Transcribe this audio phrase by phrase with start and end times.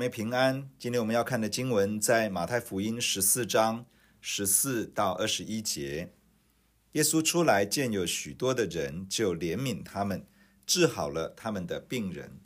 [0.00, 0.66] 没平安。
[0.78, 3.84] 今天我们要看的经文在马太福音十四章
[4.18, 6.14] 十四到二十一节。
[6.92, 10.26] 耶稣出来见有许多的人，就怜悯他们，
[10.66, 12.40] 治好了他们的病人。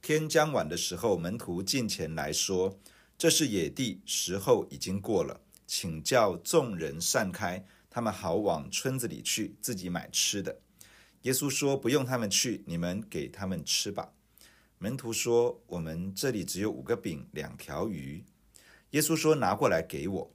[0.00, 2.78] 天将晚的时候，门徒进前来说
[3.18, 10.60] ：“这是野地，时候已经过了，请叫众人散开，他们好往村子里去，自己买吃的。”
[11.22, 14.12] 耶稣说：“不用他们去，你们给他们吃吧。”
[14.82, 18.24] 门徒说：“我们这里只有五个饼，两条鱼。”
[18.90, 20.34] 耶稣说：“拿过来给我。”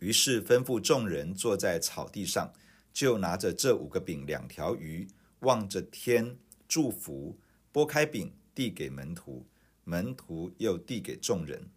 [0.00, 2.52] 于是吩咐众人坐在草地上，
[2.92, 5.06] 就拿着这五个饼、两条鱼，
[5.38, 6.36] 望着天
[6.66, 7.38] 祝福，
[7.70, 9.46] 拨开饼递给门徒，
[9.84, 11.70] 门徒又递给众人，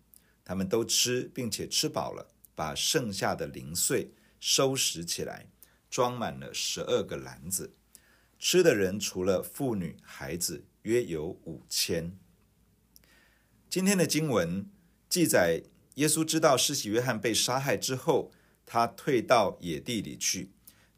[0.44, 5.46] 他们都吃，并且吃饱了，把剩下的零碎收拾起来，
[5.92, 7.76] 装满了十二个篮子。
[8.40, 10.66] 吃的人除了妇女、孩子。
[10.88, 12.18] 约有五千。
[13.70, 14.66] 今天的经文
[15.10, 15.64] 记载，
[15.96, 18.32] 耶稣知道施洗约翰被杀害之后，
[18.66, 20.52] 他退到野地里去，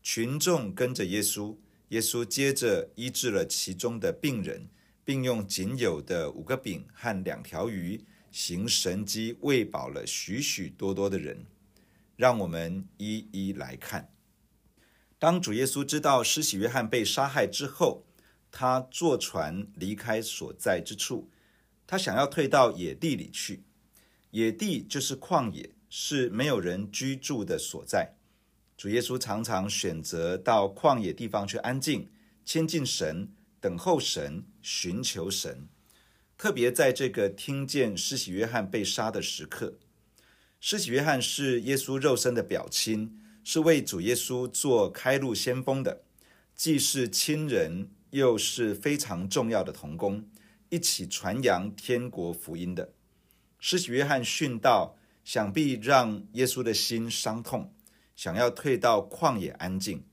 [0.03, 1.57] 群众跟着耶稣。
[1.87, 4.69] 耶稣接着医治了其中的病人，
[5.03, 11.47] 并用仅有的五个饼和两条鱼行神迹，喂饱了许许多多的人。
[12.15, 14.13] 让我们一一来看。
[15.17, 18.05] 当主耶稣知道施洗约翰被杀害之后，
[18.51, 21.29] 他坐船离开所在之处，
[21.85, 23.63] 他想要退到野地里去。
[24.31, 28.15] 野地就是旷野，是没有人居住的所在。
[28.77, 32.09] 主耶稣常常选择到旷野地方去安静、
[32.45, 35.67] 亲近神、等候神、寻求神。
[36.37, 39.77] 特别在这个听见施洗约翰被杀的时刻，
[40.61, 46.03] 施洗约翰是耶稣肉身的表亲，是为主耶稣做开路先锋的，
[46.55, 47.89] 既是亲人。
[48.11, 50.25] 又是非常重要的同工，
[50.69, 52.93] 一起传扬天国福音的。
[53.59, 57.73] 施洗约翰殉道，想必让耶稣的心伤痛，
[58.15, 60.03] 想要退到旷野安静。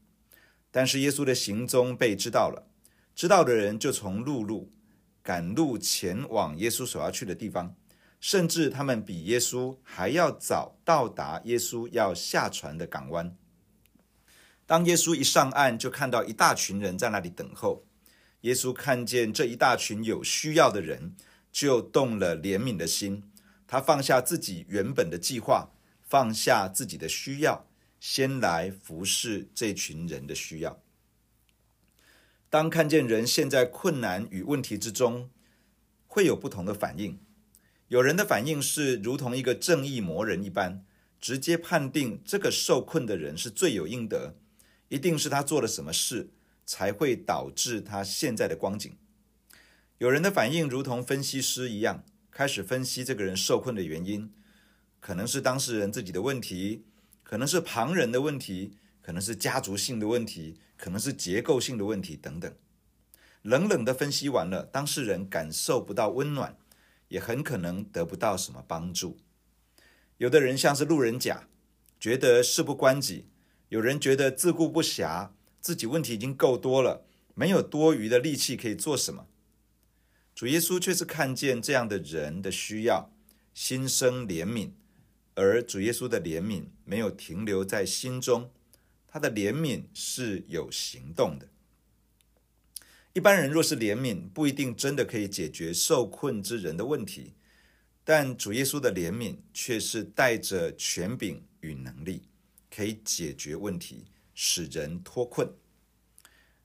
[0.70, 2.68] 但是耶稣的行踪被知道了，
[3.14, 4.72] 知道的人就从陆路
[5.22, 7.74] 赶路前往耶稣所要去的地方，
[8.20, 13.36] 甚至他们比耶稣还要早到达耶稣要下船的港湾。
[14.66, 17.86] 当耶稣一上岸，就看到一大群人在那里等候。
[18.40, 21.14] 耶稣看见这一大群有需要的人，
[21.52, 23.22] 就动了怜悯的心。
[23.68, 25.70] 他放下自己原本的计划，
[26.02, 27.66] 放下自己的需要，
[28.00, 30.80] 先来服侍这群人的需要。
[32.50, 35.30] 当看见人陷在困难与问题之中，
[36.06, 37.18] 会有不同的反应。
[37.88, 40.84] 有人的反应是如同一个正义魔人一般，
[41.20, 44.34] 直接判定这个受困的人是罪有应得。
[44.88, 46.30] 一定是他做了什么事，
[46.64, 48.96] 才会导致他现在的光景。
[49.98, 54.32] 有人的反应如同分析师一样，开始分析这个人受困的原因，
[55.00, 56.84] 可能是当事人自己的问题，
[57.22, 62.54] 可能是旁人的问题，可能是家族性的问题，可能是结构性的问题等等。
[63.42, 66.56] 冷冷的分析完了，当事人感受不到温暖，
[67.08, 69.16] 也很可能得不到什么帮助。
[70.18, 71.48] 有的人像是路人甲，
[71.98, 73.28] 觉得事不关己。
[73.68, 77.04] 有人觉得自顾不暇，自己问题已经够多了，
[77.34, 79.26] 没有多余的力气可以做什么。
[80.34, 83.10] 主耶稣却是看见这样的人的需要，
[83.52, 84.70] 心生怜悯，
[85.34, 88.50] 而主耶稣的怜悯没有停留在心中，
[89.08, 91.48] 他的怜悯是有行动的。
[93.14, 97.32] 一般人若是怜悯，不一定真的可以解决受困之人的问题，
[98.04, 102.28] 但主耶稣的怜悯却是带着权柄与能力。
[102.76, 104.04] 可以解决问题，
[104.34, 105.50] 使人脱困。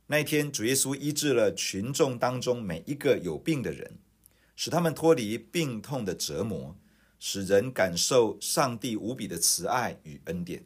[0.07, 3.97] 那一天，主耶稣医治了群众当中每一个有病的人，
[4.57, 6.75] 使他们脱离病痛的折磨，
[7.17, 10.65] 使人感受上帝无比的慈爱与恩典。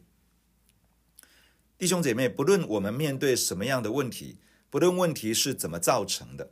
[1.78, 4.38] 弟兄姐妹，不论我们面对什么样的问题，
[4.68, 6.50] 不论问题是怎么造成的，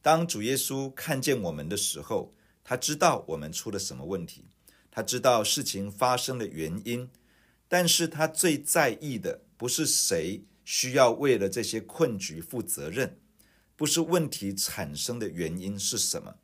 [0.00, 2.34] 当主耶稣看见我们的时候，
[2.64, 4.46] 他知道我们出了什么问题，
[4.90, 7.08] 他知道事情发生的原因。
[7.72, 13.18] 但是他最在意的不是谁需要为了这些困局负责任，
[13.76, 16.34] 不是问题产生的原因是什么。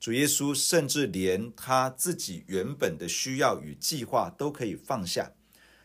[0.00, 5.32] 主耶稣甚至连他自己原本的需要与计划都可以放下，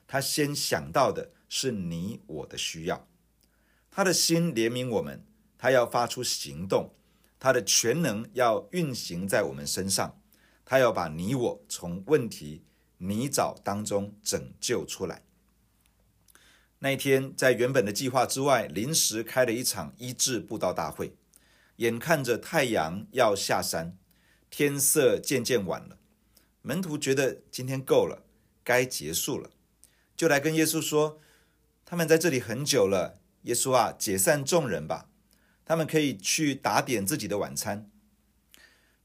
[0.07, 3.09] 他先想到的是你我的需要。
[3.91, 5.21] 他的心怜悯我们，
[5.57, 6.93] 他要发出行动，
[7.37, 10.21] 他的全能要运行在我们身上，
[10.63, 12.63] 他要把你我从问题。
[12.97, 15.23] 泥沼当中拯救出来。
[16.79, 21.15] 那一天，在原本的计划之外，临时开了一场医治布道大会。
[21.77, 23.95] 眼看着太阳要下山，
[24.49, 25.97] 天色渐渐晚了，
[26.63, 28.23] 门徒觉得今天够了，
[28.63, 29.51] 该结束了，
[30.15, 31.19] 就来跟耶稣说
[31.85, 35.07] ：“他们在这里很久了，耶稣啊，解散众人吧，
[35.63, 37.89] 他们可以去打点自己的晚餐。”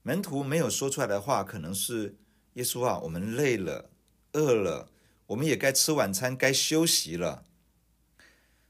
[0.03, 2.17] 门徒没有说出来的话，可能是
[2.55, 3.91] ：“耶稣啊，我们累了，
[4.33, 4.91] 饿了，
[5.27, 7.45] 我们也该吃晚餐，该休息了。”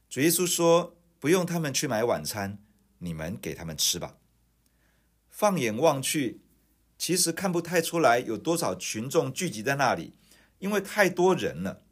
[0.08, 2.58] 主耶稣说：“不用他们去买晚餐，
[2.98, 4.16] 你们给他们吃吧。”
[5.30, 6.40] 放眼望去。
[6.98, 10.12] 其实看不太出来有多少群众聚集在那里，
[10.60, 11.82] 因为太多人了。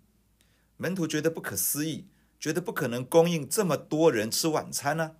[0.76, 2.06] 门徒觉得不可思议，
[2.38, 5.16] 觉得不可能供应这么多人吃晚餐呢、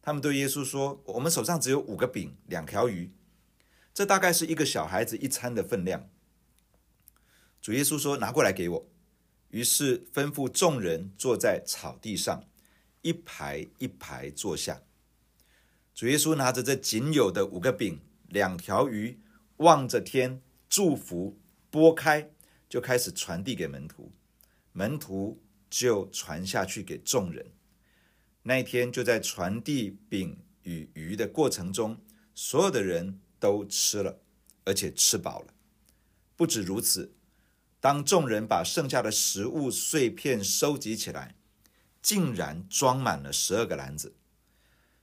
[0.00, 3.10] 他们对耶稣说：“我们手上只有五个饼，两条鱼，
[3.94, 6.10] 这大概是一个小孩子一餐的分量。”
[7.62, 8.90] 主耶稣说：“拿过来给我。”
[9.48, 12.44] 于是吩咐众人坐在草地上，
[13.02, 14.82] 一排一排坐下。
[15.94, 18.00] 主耶稣拿着这仅有的五个饼。
[18.26, 19.20] 两条鱼
[19.58, 21.38] 望着天，祝福，
[21.70, 22.32] 拨开，
[22.68, 24.10] 就开始传递给门徒，
[24.72, 27.52] 门徒就传下去给众人。
[28.42, 32.00] 那一天就在传递饼与鱼的过程中，
[32.34, 34.22] 所有的人都吃了，
[34.64, 35.48] 而且吃饱了。
[36.34, 37.12] 不止如此，
[37.78, 41.34] 当众人把剩下的食物碎片收集起来，
[42.00, 44.14] 竟然装满了十二个篮子。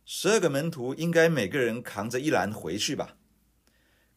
[0.03, 3.15] 十二个门徒应该每个人扛着一篮回去吧。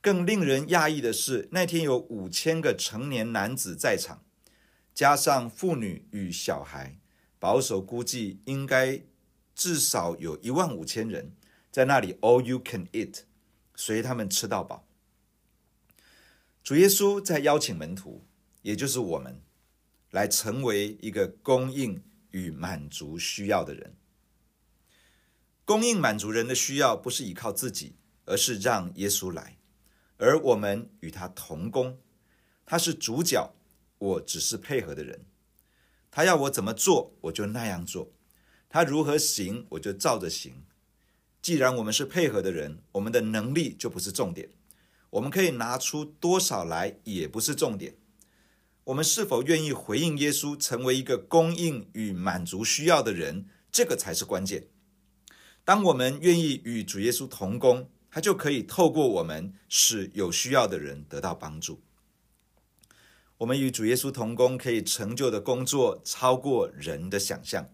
[0.01, 4.25] 更令人讶异的是，那天有五千个成年男子在场，
[4.95, 6.99] 加上妇女与小孩，
[7.39, 9.03] 保守估计应该
[9.55, 11.37] 至少有一万五千人
[11.71, 12.15] 在那里。
[12.23, 13.21] All you can eat，
[13.75, 14.87] 随他们吃到饱。
[16.63, 18.25] 主耶稣在邀请门徒，
[18.63, 19.43] 也就是我们，
[20.11, 23.97] 来成为一个供应与满足需要的人。
[25.65, 29.59] 供应满足人的需要，不是依靠自己，而是让耶稣来。
[30.17, 31.99] 而我们与他同工，
[32.65, 33.55] 他是主角，
[33.99, 35.27] 我只是配合的人。
[36.11, 38.13] 他要我怎么做，我就那样做；
[38.69, 40.65] 他如何行，我就照着行。
[41.45, 44.49] 既然我们是配合的人，我们的能力就不是重点，
[45.11, 47.97] 我们可以拿出多少来也不是重点。
[48.85, 54.69] 我们是否愿意回应耶稣，成为一个供应与满足需要的人，这个才是关键。
[55.67, 61.83] 当我们愿意与主耶稣同工，他就可以透过我们，使有需要的人得到帮助。
[63.37, 67.69] 我们与主耶稣同工，可以成就的工作超过人的想象。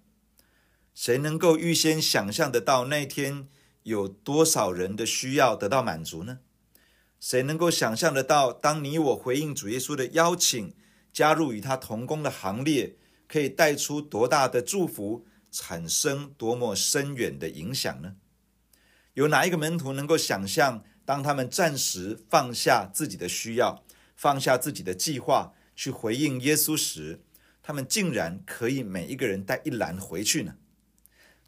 [0.93, 3.49] 谁能够预先想象得到那天
[3.83, 6.41] 有多少人的需要得到满足呢？
[7.19, 10.75] 谁能够想象得到，当你我回应主耶稣的邀请，
[11.13, 12.97] 加入与他同工的行列，
[13.29, 18.17] 可以带出多大的祝福，产生多么深远的影响呢？
[19.15, 23.85] 有哪一个门徒能够想象，当他们暂时放下自己的需要，
[24.17, 27.21] 放下自己的计划，去回应耶稣时，
[27.63, 30.55] 他们竟然可以每一个人带一篮回去呢？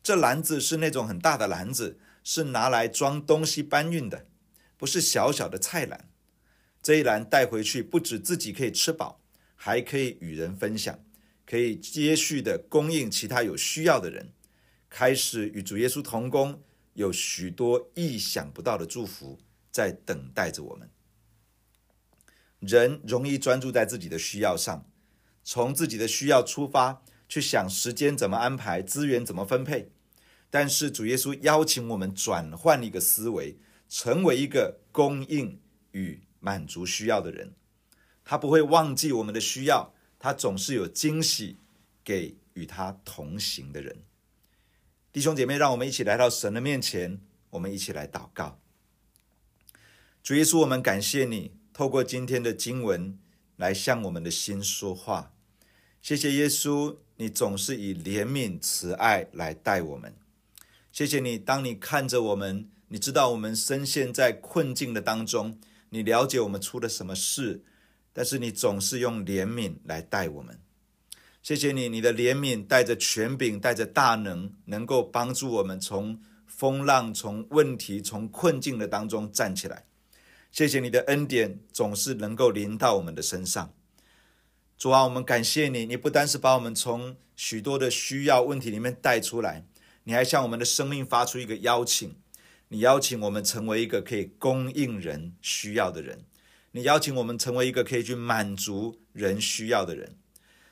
[0.03, 4.27] 这篮子是那种很大的篮子，是拿来装东西搬运的，
[4.77, 6.09] 不是小小的菜篮。
[6.83, 9.21] 这一篮带回去，不止自己可以吃饱，
[9.55, 11.05] 还可以与人分享，
[11.47, 14.33] 可以接续的供应其他有需要的人，
[14.91, 16.63] 开始与主耶稣同工。
[16.95, 19.39] 有许多意想不到的祝福
[19.71, 20.91] 在等待着我们。
[22.59, 24.87] 人容易专注在自己的需要上，
[25.43, 29.91] 从自己的需要出发，去想时间怎么安排，资源怎么分配。
[30.53, 33.57] 但是主耶稣邀请我们转换一个思维，
[33.89, 35.59] 成为一个供应
[35.93, 37.55] 与满足需要的人。
[38.23, 41.57] 他不会忘记我们的需要，他总是有惊喜
[42.05, 44.03] 给与他同行的人。
[45.11, 48.61] 弟兄姐妹，让我们一起来到神的面前，我们一起来祷告。
[50.23, 53.19] 主耶稣，我们感谢你，透过今天的经文
[53.57, 55.33] 来向我们的心说话。
[56.03, 60.15] 谢谢耶稣，你总是以怜悯慈爱来待我们。
[60.93, 65.59] 谢谢你，当你看着我们，你知道我们深陷在困境的当中，
[65.89, 67.65] 你了解我们出了什么事，
[68.13, 70.61] 但是你总是用怜悯来待我们。
[71.43, 79.87] 谢谢你，你的怜悯带着权柄，带着大能，能够帮助我们从风浪、从问题、从困境的当中站起来。
[80.51, 83.73] 谢谢你的恩典，总是能够临到我们的身上。
[84.77, 89.65] 主啊，我们感谢你，你不单是把我们从许多的需要问题里面带出来，
[90.05, 92.17] 你还向我们的生命发出一个邀请。
[92.69, 96.25] 你邀请我们成为一个可以供应人需要的人，
[96.71, 100.17] 你邀请我们成为一个可以去满足人需要的人。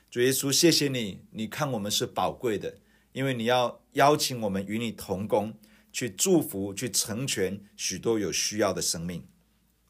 [0.09, 2.77] 主耶稣，谢谢你，你看我们是宝贵的，
[3.13, 5.53] 因为你要邀请我们与你同工，
[5.93, 9.23] 去祝福、去成全许多有需要的生命。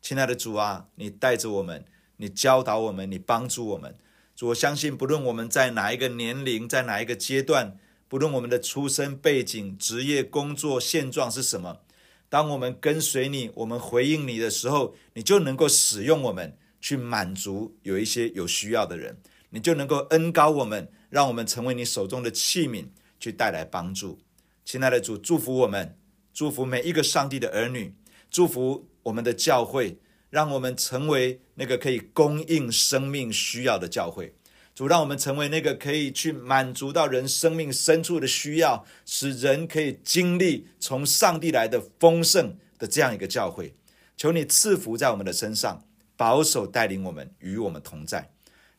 [0.01, 1.85] 亲爱的主啊，你带着我们，
[2.17, 3.95] 你教导我们，你帮助我们。
[4.35, 7.77] 主，我相信，不论我们在哪一个年龄，在哪一个阶段，
[8.11, 11.79] 不论我们的出身背景、职业、工作现状是什么，
[12.27, 22.87] 当我们跟随你，我们回应你的时候，你就能够使用我们去满足有一些有需要的人，你就能够恩高我们，让我们成为你手中的器皿，
[23.17, 24.19] 去带来帮助。
[24.65, 25.97] 亲爱的主，祝福我们，
[26.33, 27.95] 祝福每一个上帝的儿女，
[28.29, 29.97] 祝福我们的教会，
[30.29, 34.35] 让我们成为那个可以供应生命需要的教会。
[34.81, 43.75] 主，让我们成为那个可以去满足到人生命深处的需要，使人可以经历从上帝来的丰盛的这样一个教会。
[44.17, 48.31] 求你赐福在我们的身上，保守带领我们，与我们同在，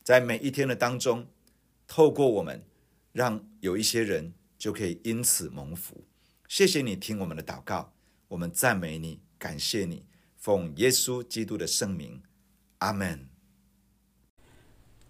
[0.02, 1.28] 在每一天的当中，
[1.86, 2.64] 透过我们，
[3.12, 4.34] 让有一些人。
[4.58, 6.04] 就可以因此蒙福。
[6.46, 7.92] 谢谢你听我们的祷告，
[8.28, 10.04] 我们赞美你，感谢你，
[10.36, 12.22] 奉耶稣基督的圣名，
[12.78, 13.31] 阿门。